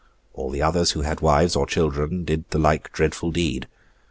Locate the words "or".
1.55-1.67